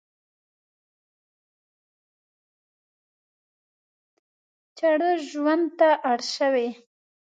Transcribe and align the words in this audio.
چړه 4.77 5.11
ژوند 5.29 5.65
ته 5.79 5.89
اړ 6.11 6.19
شوي. 6.35 6.69